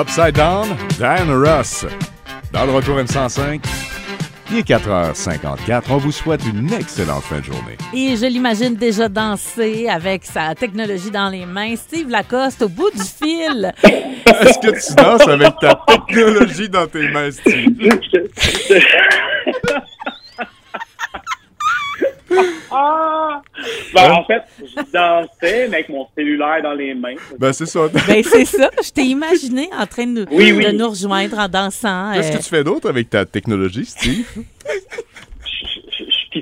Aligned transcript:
Upside 0.00 0.32
Down, 0.34 0.66
Diana 0.96 1.34
Ross. 1.34 1.84
Dans 2.52 2.64
le 2.64 2.72
retour 2.72 2.96
M105, 2.96 3.60
il 4.50 4.58
est 4.58 4.66
4h54. 4.66 5.82
On 5.90 5.98
vous 5.98 6.10
souhaite 6.10 6.40
une 6.46 6.72
excellente 6.72 7.22
fin 7.24 7.40
de 7.40 7.44
journée. 7.44 7.76
Et 7.92 8.16
je 8.16 8.24
l'imagine 8.24 8.74
déjà 8.76 9.10
danser 9.10 9.88
avec 9.90 10.24
sa 10.24 10.54
technologie 10.54 11.10
dans 11.10 11.28
les 11.28 11.44
mains. 11.44 11.76
Steve 11.76 12.08
Lacoste 12.08 12.62
au 12.62 12.70
bout 12.70 12.90
du 12.90 13.02
fil. 13.02 13.74
Est-ce 13.84 14.58
que 14.58 14.70
tu 14.88 14.94
danses 14.94 15.28
avec 15.28 15.58
ta 15.60 15.78
technologie 15.86 16.70
dans 16.70 16.86
tes 16.86 17.06
mains, 17.10 17.30
Steve? 17.30 17.68
Ah! 22.72 23.42
Ben, 23.94 24.12
en 24.12 24.24
fait, 24.24 24.42
je 24.60 24.82
dansais, 24.92 25.68
mais 25.68 25.76
avec 25.78 25.88
mon 25.88 26.06
cellulaire 26.16 26.62
dans 26.62 26.72
les 26.72 26.94
mains. 26.94 27.14
Ben, 27.38 27.52
c'est 27.52 27.66
ça. 27.66 27.88
Ben, 27.88 28.22
c'est 28.22 28.44
ça. 28.44 28.70
Je 28.82 28.90
t'ai 28.90 29.02
imaginé 29.04 29.68
en 29.78 29.86
train 29.86 30.06
de, 30.06 30.26
Oui, 30.30 30.52
oui. 30.52 30.64
de 30.64 30.70
nous 30.72 30.88
rejoindre 30.90 31.38
en 31.38 31.48
dansant. 31.48 32.12
Qu'est-ce 32.14 32.32
euh, 32.32 32.36
que 32.38 32.42
tu 32.42 32.48
fais 32.48 32.64
d'autre 32.64 32.88
avec 32.88 33.10
ta 33.10 33.24
technologie, 33.24 33.84
Steve? 33.84 34.26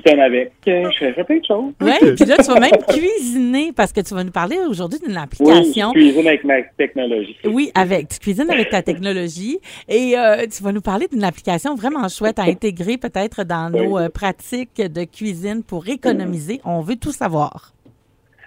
Je, 0.05 0.19
avec. 0.19 0.51
Fais 0.63 1.23
plein 1.23 1.37
de 1.37 1.45
choses. 1.45 1.73
Oui, 1.81 1.91
puis 2.15 2.25
là, 2.25 2.37
tu 2.37 2.51
vas 2.51 2.59
même 2.59 2.71
cuisiner 2.87 3.71
parce 3.75 3.91
que 3.93 4.01
tu 4.01 4.13
vas 4.13 4.23
nous 4.23 4.31
parler 4.31 4.57
aujourd'hui 4.69 4.99
d'une 4.99 5.11
Oui, 5.15 5.17
application. 5.23 5.91
je 5.95 5.99
cuisine 5.99 6.27
avec 6.27 6.43
ma 6.43 6.61
technologie. 6.77 7.37
Oui, 7.45 7.71
avec. 7.75 8.09
Tu 8.09 8.19
cuisines 8.19 8.49
avec 8.49 8.69
ta 8.69 8.81
technologie 8.81 9.59
et 9.87 10.17
euh, 10.17 10.45
tu 10.47 10.63
vas 10.63 10.71
nous 10.71 10.81
parler 10.81 11.07
d'une 11.11 11.23
application 11.23 11.75
vraiment 11.75 12.07
chouette 12.09 12.39
à 12.39 12.43
intégrer 12.43 12.97
peut-être 12.97 13.43
dans 13.43 13.69
nos 13.69 13.97
Oui. 13.97 14.03
euh, 14.03 14.09
pratiques 14.09 14.77
de 14.81 15.03
cuisine 15.05 15.63
pour 15.63 15.87
économiser. 15.87 16.61
On 16.65 16.81
veut 16.81 16.95
tout 16.95 17.11
savoir. 17.11 17.73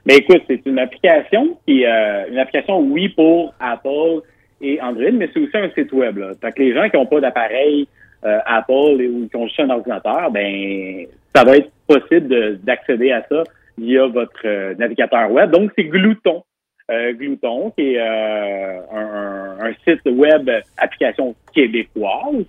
Mais 0.05 0.17
écoute, 0.17 0.43
c'est 0.49 0.61
une 0.67 0.79
application 0.81 1.57
qui 1.67 1.85
euh, 1.87 2.29
une 2.31 2.39
application, 2.39 2.81
oui, 2.81 3.09
pour 3.11 3.55
Apple 3.61 4.23
et 4.61 4.81
Android, 4.81 5.11
mais 5.13 5.29
c'est 5.33 5.41
aussi 5.41 5.57
un 5.57 5.71
site 5.77 5.93
web. 5.93 6.19
Là. 6.19 6.33
Fait 6.41 6.51
que 6.53 6.63
les 6.63 6.75
gens 6.75 6.89
qui 6.89 6.97
n'ont 6.97 7.07
pas 7.07 7.21
d'appareil 7.21 7.87
euh, 8.25 8.39
Apple 8.47 9.01
et- 9.01 9.09
ou 9.09 9.29
qui 9.29 9.37
ont 9.37 9.47
juste 9.47 9.61
un 9.61 9.71
ordinateur, 9.71 10.31
ben 10.31 11.07
ça 11.35 11.45
va 11.45 11.57
être 11.57 11.71
possible 11.87 12.29
de- 12.29 12.59
d'accéder 12.63 13.13
à 13.13 13.25
ça 13.29 13.43
via 13.79 14.07
votre 14.07 14.33
euh, 14.45 14.75
navigateur 14.79 15.31
web. 15.31 15.51
Donc, 15.51 15.71
c'est 15.77 15.85
Glouton. 15.85 16.43
Euh, 16.91 17.13
Glouton, 17.15 17.71
qui 17.71 17.95
est 17.95 18.01
euh, 18.01 18.81
un, 18.93 19.73
site 19.85 20.05
web 20.07 20.51
application 20.77 21.35
québécoise. 21.55 22.45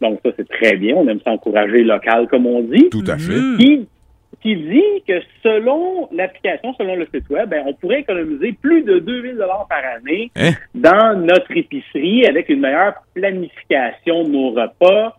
Donc, 0.00 0.20
ça, 0.24 0.30
c'est 0.36 0.48
très 0.48 0.76
bien. 0.76 0.94
On 0.96 1.08
aime 1.08 1.20
s'encourager 1.20 1.82
local, 1.82 2.26
comme 2.28 2.46
on 2.46 2.60
dit 2.62 2.90
Tout 2.90 3.04
à 3.06 3.16
fait. 3.16 3.32
Qui, 3.58 3.88
qui 4.42 4.56
dit 4.56 5.02
que 5.08 5.14
selon 5.42 6.08
l'application, 6.12 6.74
selon 6.74 6.96
le 6.96 7.06
site 7.14 7.28
web, 7.30 7.48
ben, 7.48 7.62
on 7.66 7.72
pourrait 7.72 8.00
économiser 8.00 8.52
plus 8.60 8.82
de 8.82 8.98
2000 8.98 9.32
dollars 9.36 9.66
par 9.68 9.80
année 9.96 10.30
Hein? 10.36 10.50
dans 10.74 11.18
notre 11.18 11.56
épicerie 11.56 12.26
avec 12.26 12.50
une 12.50 12.60
meilleure 12.60 12.94
planification 13.14 14.24
de 14.24 14.28
nos 14.28 14.50
repas 14.50 15.16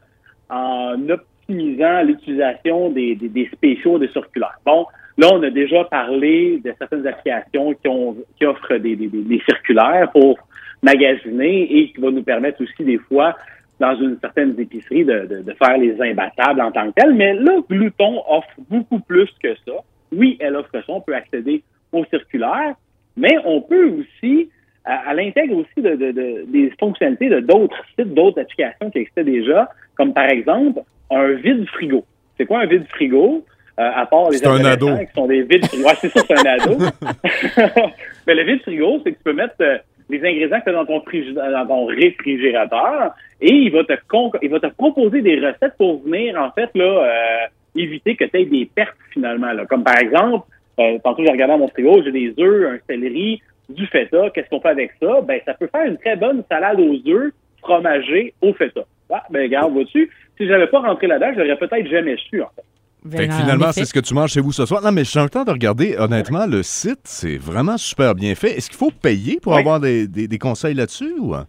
en 0.49 0.93
optimisant 1.09 1.23
l'utilisation 1.49 2.89
des, 2.89 3.15
des, 3.15 3.29
des 3.29 3.47
spéciaux 3.53 3.97
des 3.99 4.09
circulaires. 4.09 4.59
Bon, 4.65 4.85
là, 5.17 5.27
on 5.33 5.41
a 5.43 5.49
déjà 5.49 5.83
parlé 5.85 6.59
de 6.63 6.73
certaines 6.77 7.05
applications 7.07 7.73
qui, 7.73 7.87
ont, 7.87 8.15
qui 8.37 8.45
offrent 8.45 8.77
des, 8.77 8.95
des, 8.95 9.07
des- 9.07 9.41
circulaires 9.47 10.11
pour 10.11 10.37
magasiner 10.83 11.63
et 11.77 11.91
qui 11.91 12.01
vont 12.01 12.11
nous 12.11 12.23
permettre 12.23 12.61
aussi 12.61 12.83
des 12.83 12.97
fois 12.97 13.35
dans 13.79 13.95
une 13.95 14.17
certaine 14.19 14.55
épicerie 14.59 15.05
de, 15.05 15.25
de, 15.25 15.41
de 15.43 15.53
faire 15.53 15.77
les 15.77 15.99
imbattables 16.01 16.61
en 16.61 16.71
tant 16.71 16.87
que 16.91 17.01
tel. 17.01 17.13
Mais 17.13 17.33
là, 17.33 17.59
Glouton 17.69 18.21
offre 18.27 18.49
beaucoup 18.69 18.99
plus 18.99 19.29
que 19.41 19.53
ça. 19.65 19.73
Oui, 20.11 20.37
elle 20.39 20.55
offre 20.55 20.69
ça. 20.71 20.81
On 20.87 21.01
peut 21.01 21.15
accéder 21.15 21.63
aux 21.91 22.05
circulaires, 22.05 22.75
mais 23.15 23.35
on 23.45 23.61
peut 23.61 23.91
aussi, 23.99 24.49
à- 24.85 25.11
elle 25.11 25.19
intègre 25.19 25.57
aussi 25.57 25.81
de- 25.81 26.45
des 26.45 26.71
fonctionnalités 26.79 27.29
de 27.29 27.39
d'autres 27.39 27.81
sites, 27.97 28.13
d'autres 28.13 28.41
applications 28.41 28.89
qui 28.89 28.99
existaient 28.99 29.23
déjà, 29.23 29.69
comme 29.95 30.13
par 30.13 30.29
exemple 30.29 30.81
un 31.11 31.33
vide 31.33 31.67
frigo. 31.69 32.05
C'est 32.37 32.45
quoi 32.45 32.61
un 32.61 32.65
vide 32.65 32.87
frigo? 32.89 33.45
Euh, 33.79 33.91
à 33.93 34.07
part 34.07 34.31
les 34.31 34.45
un 34.45 34.65
ado. 34.65 34.87
qui 34.97 35.13
sont 35.13 35.27
des 35.27 35.43
vides 35.43 35.65
frigos. 35.67 35.85
Ouais, 35.85 35.93
c'est 36.01 36.09
ça, 36.09 36.21
c'est 36.27 36.39
un 36.39 36.51
ado. 36.51 36.77
Mais 38.27 38.33
le 38.33 38.43
vide 38.43 38.61
frigo, 38.63 38.99
c'est 39.03 39.11
que 39.11 39.17
tu 39.17 39.23
peux 39.23 39.33
mettre 39.33 39.55
euh, 39.61 39.77
les 40.09 40.19
ingrédients 40.19 40.59
que 40.59 40.63
tu 40.63 40.69
as 40.69 40.73
dans 40.73 40.85
ton, 40.85 41.03
dans 41.35 41.67
ton 41.67 41.85
réfrigérateur 41.85 43.13
et 43.41 43.53
il 43.53 43.71
va 43.71 43.83
te 43.83 43.93
il 44.41 44.49
va 44.49 44.59
te 44.59 44.67
proposer 44.67 45.21
des 45.21 45.39
recettes 45.39 45.75
pour 45.77 46.01
venir, 46.03 46.39
en 46.39 46.51
fait, 46.51 46.69
là, 46.75 46.85
euh, 46.85 47.47
éviter 47.75 48.15
que 48.15 48.23
tu 48.25 48.39
aies 48.39 48.45
des 48.45 48.65
pertes 48.65 48.97
finalement. 49.11 49.53
Là. 49.53 49.65
Comme 49.65 49.83
par 49.83 49.97
exemple, 49.97 50.47
euh, 50.79 50.97
tantôt 51.03 51.23
j'ai 51.23 51.31
regardé 51.31 51.57
mon 51.57 51.67
frigo, 51.67 52.01
j'ai 52.03 52.11
des 52.11 52.33
œufs, 52.39 52.73
un 52.73 52.79
céleri, 52.87 53.41
du 53.69 53.85
feta. 53.87 54.29
Qu'est-ce 54.31 54.49
qu'on 54.49 54.61
fait 54.61 54.69
avec 54.69 54.91
ça? 55.01 55.21
Ben, 55.21 55.39
ça 55.45 55.53
peut 55.53 55.67
faire 55.67 55.85
une 55.85 55.97
très 55.97 56.15
bonne 56.15 56.43
salade 56.49 56.79
aux 56.79 56.95
œufs 57.09 57.33
fromagée 57.61 58.33
au 58.41 58.53
feta. 58.53 58.81
Ah, 59.11 59.23
ben, 59.29 59.41
regarde, 59.43 59.71
vois-tu, 59.73 60.09
si 60.37 60.47
j'avais 60.47 60.67
pas 60.67 60.79
rentré 60.79 61.07
là-dedans, 61.07 61.31
je 61.35 61.41
l'aurais 61.41 61.57
peut-être 61.57 61.87
jamais 61.87 62.17
su, 62.29 62.41
en 62.41 62.49
fait. 62.55 62.63
Ben, 63.05 63.17
Fait 63.19 63.27
que 63.27 63.33
en 63.33 63.37
finalement, 63.37 63.71
c'est 63.71 63.85
ce 63.85 63.93
que 63.93 63.99
tu 64.01 64.13
manges 64.13 64.31
chez 64.33 64.41
vous 64.41 64.51
ce 64.51 64.65
soir. 64.65 64.81
Non, 64.83 64.91
mais 64.91 65.03
j'ai 65.05 65.21
le 65.21 65.29
temps 65.29 65.45
de 65.45 65.51
regarder. 65.51 65.95
Honnêtement, 65.97 66.45
le 66.45 66.61
site, 66.63 66.99
c'est 67.05 67.37
vraiment 67.37 67.77
super 67.77 68.15
bien 68.15 68.35
fait. 68.35 68.57
Est-ce 68.57 68.69
qu'il 68.69 68.77
faut 68.77 68.91
payer 68.91 69.39
pour 69.41 69.53
Oui. 69.53 69.59
avoir 69.59 69.79
des, 69.79 70.07
des- 70.07 70.27
des 70.27 70.37
conseils 70.37 70.73
là-dessus? 70.73 71.13
Ou... 71.19 71.33
Euh, 71.35 71.43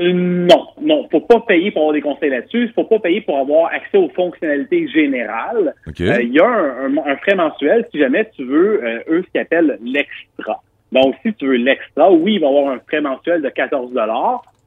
Non, 0.00 0.66
non, 0.80 1.06
faut 1.10 1.20
pas 1.20 1.40
payer 1.40 1.70
pour 1.70 1.82
avoir 1.82 1.92
des 1.94 2.00
conseils 2.00 2.30
là-dessus. 2.30 2.70
Faut 2.74 2.84
pas 2.84 2.98
payer 2.98 3.20
pour 3.20 3.38
avoir 3.38 3.66
accès 3.72 3.98
aux 3.98 4.08
fonctionnalités 4.08 4.88
générales. 4.88 5.74
Euh, 6.00 6.22
Il 6.22 6.32
y 6.32 6.40
a 6.40 6.46
un, 6.48 6.96
un- 6.96 7.06
un 7.06 7.16
frais 7.18 7.36
mensuel 7.36 7.86
si 7.92 7.98
jamais 8.00 8.28
tu 8.34 8.44
veux, 8.44 8.82
euh, 8.84 8.98
eux, 9.10 9.22
ce 9.24 9.30
qu'ils 9.30 9.40
appellent 9.42 9.78
l'extra. 9.84 10.62
Donc, 10.90 11.14
si 11.24 11.32
tu 11.34 11.46
veux 11.46 11.56
l'extra, 11.56 12.10
oui, 12.10 12.34
il 12.34 12.40
va 12.40 12.46
y 12.46 12.50
avoir 12.50 12.72
un 12.74 12.80
frais 12.88 13.00
mensuel 13.00 13.42
de 13.42 13.48
14 13.50 13.92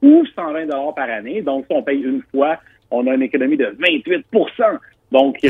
ou 0.05 0.23
120 0.35 0.67
par 0.95 1.09
année. 1.09 1.41
Donc, 1.41 1.65
si 1.67 1.75
on 1.75 1.83
paye 1.83 2.01
une 2.01 2.21
fois, 2.31 2.57
on 2.91 3.07
a 3.07 3.15
une 3.15 3.23
économie 3.23 3.57
de 3.57 3.75
28 3.77 4.25
Donc, 5.11 5.37
euh, 5.43 5.49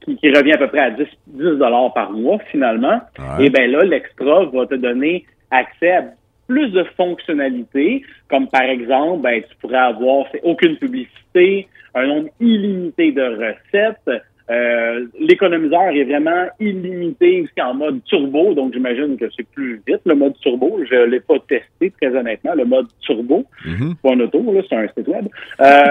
qui, 0.00 0.16
qui 0.16 0.30
revient 0.30 0.52
à 0.52 0.58
peu 0.58 0.68
près 0.68 0.80
à 0.80 0.90
10, 0.90 1.04
10 1.28 1.58
par 1.94 2.10
mois, 2.12 2.38
finalement. 2.50 3.00
Ouais. 3.18 3.46
Et 3.46 3.50
bien 3.50 3.68
là, 3.68 3.84
l'extra 3.84 4.44
va 4.46 4.66
te 4.66 4.74
donner 4.74 5.24
accès 5.50 5.92
à 5.92 6.04
plus 6.46 6.70
de 6.70 6.84
fonctionnalités, 6.96 8.02
comme 8.28 8.48
par 8.48 8.62
exemple, 8.62 9.22
ben, 9.22 9.42
tu 9.42 9.56
pourrais 9.56 9.78
avoir 9.78 10.26
aucune 10.42 10.76
publicité, 10.76 11.68
un 11.94 12.06
nombre 12.06 12.28
illimité 12.40 13.12
de 13.12 13.22
recettes. 13.22 14.22
Euh, 14.50 15.06
L'économiseur 15.18 15.88
est 15.88 16.04
vraiment 16.04 16.46
illimité 16.60 17.42
aussi 17.42 17.62
en 17.62 17.74
mode 17.74 18.04
turbo, 18.04 18.52
donc 18.54 18.74
j'imagine 18.74 19.16
que 19.16 19.24
c'est 19.36 19.46
plus 19.48 19.80
vite 19.86 20.00
le 20.04 20.14
mode 20.14 20.34
turbo. 20.40 20.80
Je 20.88 21.06
l'ai 21.06 21.20
pas 21.20 21.36
testé 21.48 21.92
très 22.00 22.14
honnêtement, 22.14 22.54
le 22.54 22.64
mode 22.64 22.86
turbo 23.00 23.44
Mhm. 23.64 23.94
pas 24.02 24.12
un 24.12 24.20
auto, 24.20 24.42
là, 24.52 24.60
c'est 24.68 24.76
un 24.76 24.86
site 24.88 25.08
web. 25.08 25.26
Euh, 25.60 25.82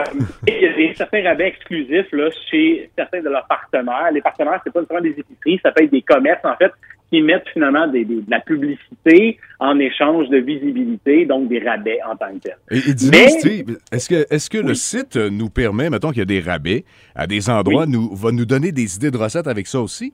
et 0.47 0.57
il 0.57 0.61
y 0.61 0.67
a 0.67 0.73
des 0.73 0.93
certains 0.93 1.23
rabais 1.23 1.47
exclusifs 1.47 2.11
là, 2.11 2.29
chez 2.49 2.89
certains 2.95 3.21
de 3.21 3.29
leurs 3.29 3.47
partenaires. 3.47 4.11
Les 4.13 4.21
partenaires, 4.21 4.61
c'est 4.63 4.71
pas 4.71 4.81
nécessairement 4.81 5.03
des 5.03 5.19
épiceries, 5.19 5.59
ça 5.63 5.71
peut 5.71 5.83
être 5.83 5.91
des 5.91 6.01
commerces, 6.03 6.45
en 6.45 6.55
fait, 6.55 6.71
qui 7.13 7.21
mettent 7.21 7.47
finalement 7.53 7.87
des, 7.87 8.05
des- 8.05 8.21
de 8.21 8.31
la 8.31 8.39
publicité 8.39 9.37
en 9.59 9.77
échange 9.77 10.29
de 10.29 10.37
visibilité, 10.37 11.25
donc 11.27 11.47
des 11.47 11.59
rabais 11.59 11.99
en 12.09 12.15
tant 12.15 12.33
que 12.33 12.39
tel. 12.39 12.57
Et, 12.71 12.77
et 12.89 12.93
dis-nous, 12.95 13.11
Mais- 13.11 13.29
Steve, 13.29 13.77
est-ce 13.91 14.09
que, 14.09 14.25
est-ce 14.33 14.49
que 14.49 14.57
le 14.57 14.73
site 14.73 15.15
nous 15.15 15.49
permet, 15.49 15.91
mettons 15.91 16.09
qu'il 16.09 16.19
y 16.19 16.21
a 16.23 16.25
des 16.25 16.39
rabais 16.39 16.83
à 17.13 17.27
des 17.27 17.51
endroits, 17.51 17.85
nous, 17.85 18.15
va 18.15 18.31
nous 18.31 18.45
donner 18.45 18.71
des 18.71 18.95
idées 18.95 19.11
de 19.11 19.17
recettes 19.17 19.47
avec 19.47 19.67
ça 19.67 19.79
aussi? 19.79 20.11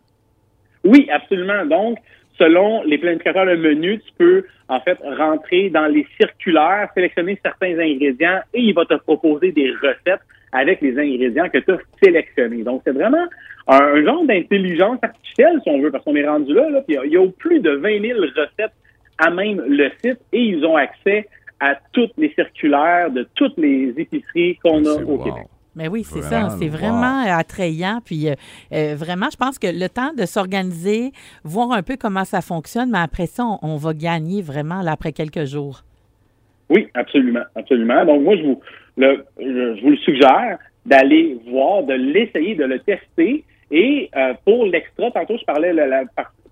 Oui, 0.83 1.07
absolument. 1.09 1.65
Donc, 1.65 1.99
selon 2.37 2.83
les 2.83 2.97
planificateurs 2.97 3.45
de 3.45 3.55
menu, 3.55 3.99
tu 3.99 4.11
peux 4.17 4.43
en 4.67 4.81
fait 4.81 4.97
rentrer 5.17 5.69
dans 5.69 5.87
les 5.87 6.05
circulaires, 6.19 6.89
sélectionner 6.93 7.39
certains 7.43 7.79
ingrédients 7.79 8.41
et 8.53 8.59
il 8.61 8.73
va 8.73 8.83
te 8.85 8.95
proposer 8.95 9.51
des 9.53 9.71
recettes 9.71 10.21
avec 10.51 10.81
les 10.81 10.97
ingrédients 10.97 11.49
que 11.49 11.59
tu 11.59 11.71
as 11.71 11.77
sélectionnés. 12.03 12.63
Donc, 12.63 12.81
c'est 12.85 12.91
vraiment 12.93 13.25
un, 13.67 13.77
un 13.77 14.03
genre 14.03 14.25
d'intelligence 14.25 14.97
artificielle, 15.01 15.59
si 15.63 15.69
on 15.69 15.79
veut, 15.81 15.91
parce 15.91 16.03
qu'on 16.03 16.15
est 16.15 16.27
rendu 16.27 16.53
là. 16.53 16.69
là 16.69 16.81
puis 16.81 16.95
il 16.95 16.95
y 16.95 16.97
a- 16.97 17.05
il 17.05 17.11
y, 17.11 17.17
a 17.17 17.27
plus 17.37 17.59
de 17.59 17.71
20 17.71 18.01
000 18.01 18.19
recettes 18.19 18.73
à 19.17 19.29
même 19.29 19.61
le 19.67 19.89
site 20.03 20.19
et 20.31 20.41
ils 20.41 20.65
ont 20.65 20.75
accès 20.75 21.27
à 21.59 21.75
toutes 21.91 22.13
les 22.17 22.33
circulaires 22.33 23.11
de 23.11 23.27
toutes 23.35 23.57
les 23.57 23.93
épiceries 23.97 24.57
qu'on 24.63 24.85
a 24.85 24.93
au 25.03 25.17
wow. 25.17 25.23
Québec. 25.23 25.43
Mais 25.75 25.87
oui, 25.87 26.03
c'est 26.03 26.21
ça. 26.21 26.49
C'est 26.49 26.65
wow. 26.65 26.71
vraiment 26.71 27.21
attrayant. 27.25 27.99
Puis 28.03 28.29
euh, 28.29 28.33
euh, 28.73 28.95
vraiment, 28.95 29.27
je 29.31 29.37
pense 29.37 29.59
que 29.59 29.67
le 29.67 29.87
temps 29.87 30.13
de 30.17 30.25
s'organiser, 30.25 31.11
voir 31.43 31.71
un 31.71 31.83
peu 31.83 31.95
comment 31.97 32.25
ça 32.25 32.41
fonctionne, 32.41 32.91
mais 32.91 32.97
après 32.99 33.27
ça, 33.27 33.45
on, 33.45 33.59
on 33.61 33.75
va 33.75 33.93
gagner 33.93 34.41
vraiment 34.41 34.81
là, 34.81 34.93
après 34.93 35.11
quelques 35.11 35.45
jours. 35.45 35.83
Oui, 36.69 36.87
absolument, 36.93 37.43
absolument. 37.55 38.05
Donc 38.05 38.21
moi, 38.23 38.35
je 38.37 38.43
vous 38.43 38.59
le, 38.99 39.25
je, 39.39 39.81
vous 39.81 39.91
le 39.91 39.97
suggère 39.97 40.57
d'aller 40.85 41.37
voir, 41.47 41.83
de 41.83 41.93
l'essayer, 41.93 42.55
de 42.55 42.65
le 42.65 42.79
tester. 42.79 43.43
Et 43.71 44.09
euh, 44.15 44.33
pour 44.45 44.65
l'extra, 44.65 45.09
tantôt 45.11 45.37
je 45.37 45.45
parlais 45.45 45.71
de 45.71 45.77
la, 45.77 46.03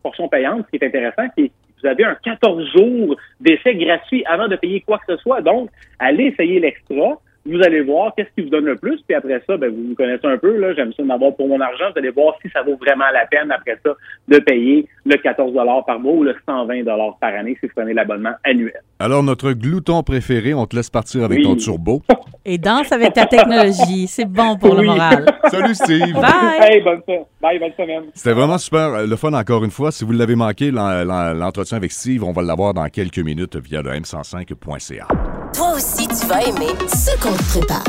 portion 0.01 0.29
payante, 0.29 0.65
ce 0.65 0.77
qui 0.77 0.83
est 0.83 0.87
intéressant, 0.87 1.23
c'est 1.37 1.47
que 1.47 1.53
vous 1.81 1.87
avez 1.87 2.05
un 2.05 2.15
14 2.23 2.71
jours 2.71 3.17
d'essai 3.41 3.75
gratuit 3.75 4.23
avant 4.25 4.47
de 4.47 4.55
payer 4.55 4.81
quoi 4.81 4.99
que 4.99 5.15
ce 5.15 5.21
soit. 5.21 5.41
Donc, 5.41 5.69
allez 5.99 6.25
essayer 6.25 6.59
l'extra. 6.59 7.19
Vous 7.47 7.61
allez 7.63 7.81
voir 7.81 8.13
qu'est-ce 8.15 8.29
qui 8.35 8.41
vous 8.41 8.49
donne 8.49 8.65
le 8.65 8.75
plus, 8.75 9.01
puis 9.07 9.15
après 9.15 9.41
ça, 9.47 9.57
ben, 9.57 9.69
vous 9.69 9.89
me 9.89 9.95
connaissez 9.95 10.27
un 10.27 10.37
peu, 10.37 10.57
là, 10.57 10.73
j'aime 10.73 10.91
ça 10.93 11.03
d'en 11.03 11.15
avoir 11.15 11.35
pour 11.35 11.47
mon 11.47 11.59
argent, 11.59 11.85
vous 11.91 11.99
allez 11.99 12.11
voir 12.11 12.35
si 12.41 12.49
ça 12.51 12.61
vaut 12.61 12.75
vraiment 12.75 13.05
la 13.13 13.25
peine 13.25 13.51
après 13.51 13.79
ça 13.85 13.91
de 14.27 14.39
payer 14.39 14.87
le 15.05 15.15
14 15.15 15.53
par 15.85 15.99
mois 15.99 16.13
ou 16.13 16.23
le 16.23 16.35
120 16.45 16.83
par 17.19 17.33
année 17.33 17.57
si 17.59 17.67
vous 17.67 17.73
prenez 17.75 17.93
l'abonnement 17.93 18.33
annuel. 18.43 18.81
Alors, 18.99 19.23
notre 19.23 19.53
glouton 19.53 20.03
préféré, 20.03 20.53
on 20.53 20.65
te 20.65 20.75
laisse 20.75 20.89
partir 20.89 21.23
avec 21.23 21.41
ton 21.43 21.55
turbo. 21.55 22.01
Et 22.45 22.57
danse 22.57 22.91
avec 22.91 23.13
ta 23.13 23.25
technologie. 23.25 24.07
C'est 24.07 24.25
bon 24.25 24.57
pour 24.57 24.73
le 24.75 24.83
moral. 24.83 25.25
Salut, 25.49 25.75
Steve. 25.75 26.13
Bye. 26.13 26.61
Hey, 26.61 26.81
bonne, 26.81 27.01
bye, 27.41 27.59
bonne 27.59 27.73
semaine. 27.77 28.03
C'était 28.13 28.33
vraiment 28.33 28.57
super 28.57 28.93
euh, 28.93 29.05
le 29.05 29.15
fun 29.17 29.33
encore 29.33 29.63
une 29.65 29.71
fois. 29.71 29.91
Si 29.91 30.05
vous 30.05 30.13
l'avez 30.13 30.35
manqué, 30.35 30.71
l'entretien 30.71 31.77
avec 31.77 31.91
Steve, 31.91 32.23
on 32.23 32.31
va 32.31 32.41
l'avoir 32.41 32.73
dans 32.73 32.87
quelques 32.87 33.19
minutes 33.19 33.57
via 33.57 33.81
le 33.81 33.91
m105.ca. 33.91 35.07
Tu 36.19 36.25
vas 36.25 36.41
aimer 36.41 36.73
ce 36.87 37.11
qu'on 37.21 37.33
te 37.33 37.43
prépare. 37.43 37.83